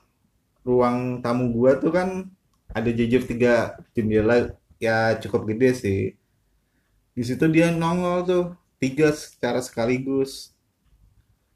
ruang 0.65 1.21
tamu 1.21 1.53
gua 1.53 1.77
tuh 1.77 1.93
kan 1.93 2.25
ada 2.73 2.89
jejer 2.89 3.21
tiga 3.29 3.77
jendela 3.93 4.57
ya 4.81 5.13
cukup 5.21 5.45
gede 5.53 5.77
sih. 5.77 6.01
Di 7.13 7.21
situ 7.21 7.45
dia 7.53 7.69
nongol 7.69 8.17
tuh 8.25 8.45
tiga 8.81 9.13
secara 9.13 9.61
sekaligus. 9.61 10.57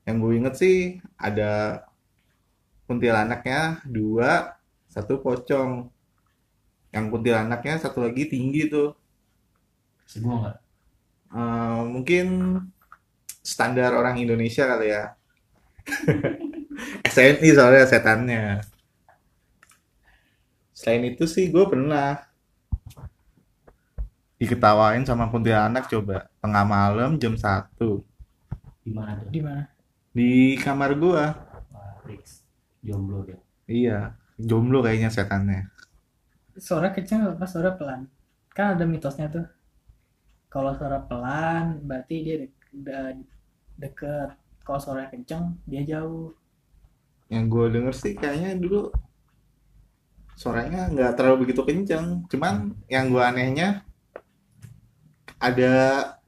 Yang 0.06 0.16
gue 0.22 0.34
inget 0.38 0.56
sih 0.62 0.78
ada 1.18 1.82
kuntilanaknya 2.86 3.82
dua, 3.90 4.62
satu 4.94 5.26
pocong. 5.26 5.90
Yang 6.94 7.06
kuntilanaknya 7.10 7.82
satu 7.82 8.06
lagi 8.06 8.30
tinggi 8.30 8.70
tuh. 8.70 8.94
Sebuah 10.06 10.36
nggak? 10.38 10.58
Eh, 11.34 11.82
mungkin 11.90 12.28
standar 13.46 13.94
orang 13.94 14.18
Indonesia 14.18 14.66
kali 14.66 14.90
ya. 14.90 15.14
SNI 17.14 17.50
soalnya 17.54 17.86
setannya. 17.86 18.44
Selain 20.74 21.06
itu 21.14 21.24
sih 21.30 21.48
gue 21.54 21.66
pernah 21.70 22.26
diketawain 24.36 25.06
sama 25.08 25.32
kuntilanak 25.32 25.88
coba 25.88 26.28
tengah 26.44 26.66
malam 26.68 27.16
jam 27.16 27.40
1 27.40 27.72
Di 28.84 28.92
mana 28.92 29.16
tuh? 29.22 29.30
Di 29.32 29.42
mana? 29.42 29.64
di 30.16 30.56
kamar 30.56 30.96
gua. 30.96 31.36
Wah, 31.76 32.00
Rix. 32.08 32.40
Jomblo 32.80 33.28
deh. 33.28 33.36
Iya, 33.68 34.16
jomblo 34.40 34.80
kayaknya 34.80 35.12
setannya. 35.12 35.68
Suara 36.56 36.96
kenceng 36.96 37.36
apa 37.36 37.44
suara 37.44 37.76
pelan? 37.76 38.08
Kan 38.56 38.80
ada 38.80 38.88
mitosnya 38.88 39.28
tuh. 39.28 39.44
Kalau 40.48 40.72
suara 40.80 41.04
pelan 41.04 41.84
berarti 41.84 42.16
dia 42.24 42.36
udah 42.76 43.16
deket. 43.80 44.36
Kalau 44.66 44.80
suara 44.82 45.08
kenceng 45.08 45.56
dia 45.64 45.86
jauh. 45.86 46.34
Yang 47.30 47.46
gue 47.50 47.66
denger 47.80 47.94
sih 47.96 48.14
kayaknya 48.14 48.58
dulu 48.58 48.94
suaranya 50.36 50.92
nggak 50.92 51.16
terlalu 51.16 51.48
begitu 51.48 51.62
kenceng. 51.64 52.28
Cuman 52.28 52.76
yang 52.92 53.10
gue 53.10 53.24
anehnya 53.24 53.86
ada 55.40 55.74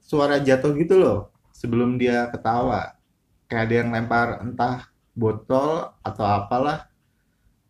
suara 0.00 0.40
jatuh 0.40 0.72
gitu 0.78 0.96
loh 0.96 1.18
sebelum 1.52 1.98
dia 2.00 2.30
ketawa. 2.30 2.96
Kayak 3.48 3.62
ada 3.64 3.74
yang 3.74 3.88
lempar 3.92 4.28
entah 4.44 4.88
botol 5.18 5.90
atau 6.04 6.24
apalah. 6.24 6.86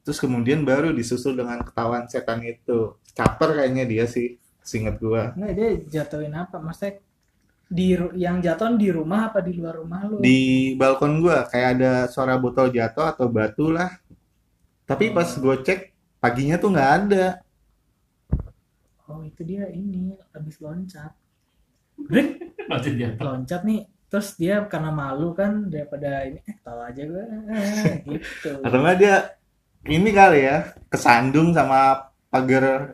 Terus 0.05 0.21
kemudian 0.21 0.65
baru 0.65 0.93
disusul 0.93 1.37
dengan 1.37 1.61
ketahuan 1.65 2.09
setan 2.09 2.45
itu. 2.45 2.97
Caper 3.13 3.61
kayaknya 3.61 3.85
dia 3.85 4.05
sih, 4.09 4.41
seinget 4.65 5.01
gue. 5.01 5.23
Enggak 5.37 5.53
dia 5.57 5.69
jatuhin 6.01 6.33
apa? 6.33 6.57
Maksudnya 6.57 7.01
di 7.69 7.93
yang 8.17 8.41
jatuh 8.41 8.81
di 8.81 8.89
rumah 8.89 9.29
apa 9.29 9.45
di 9.45 9.53
luar 9.53 9.77
rumah 9.77 10.01
lu? 10.09 10.25
Di 10.25 10.73
balkon 10.75 11.21
gua 11.21 11.45
kayak 11.45 11.69
ada 11.77 11.93
suara 12.09 12.41
botol 12.41 12.73
jatuh 12.73 13.13
atau 13.13 13.29
batu 13.29 13.69
lah. 13.69 13.93
Tapi 14.89 15.13
pas 15.13 15.29
gue 15.29 15.57
cek 15.61 15.93
paginya 16.17 16.57
tuh 16.57 16.73
nggak 16.73 16.91
ada. 17.05 17.27
Oh 19.05 19.21
itu 19.21 19.45
dia 19.45 19.69
ini 19.69 20.17
habis 20.33 20.57
loncat. 20.65 21.13
Lanjut 22.73 22.95
dia. 22.99 23.13
loncat 23.21 23.63
nih. 23.69 23.85
Terus 24.09 24.41
dia 24.41 24.65
karena 24.65 24.89
malu 24.89 25.37
kan 25.37 25.69
daripada 25.69 26.25
ini 26.25 26.41
eh 26.41 26.57
tahu 26.65 26.81
aja 26.81 27.03
gue 27.05 27.25
gitu. 28.09 28.65
Atau 28.65 28.81
dia 28.97 29.37
ini 29.85 30.09
kali 30.09 30.49
ya 30.49 30.73
kesandung 30.89 31.53
sama 31.53 32.08
pagar 32.29 32.93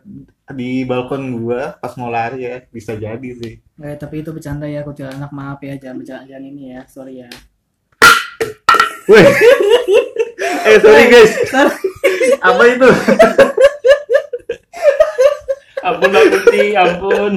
di 0.55 0.87
balkon 0.87 1.43
gua 1.43 1.75
pas 1.83 1.95
mau 1.99 2.11
lari 2.11 2.47
ya 2.47 2.63
bisa 2.71 2.95
jadi 2.95 3.31
sih. 3.35 3.59
Nggak, 3.75 3.97
tapi 3.99 4.23
itu 4.23 4.31
bercanda 4.31 4.67
ya 4.71 4.87
kuntilanak 4.87 5.35
maaf 5.35 5.59
ya 5.63 5.75
jangan 5.75 6.03
bercanda 6.03 6.25
jangan 6.31 6.45
ini 6.47 6.63
ya 6.79 6.81
sorry 6.87 7.27
ya. 7.27 7.29
Woi. 9.11 9.21
eh 10.71 10.79
sorry 10.81 11.05
guys. 11.11 11.33
Apa 12.49 12.63
itu? 12.69 12.89
Ampun, 15.85 16.17
ampun, 16.17 16.73
ampun. 16.81 17.33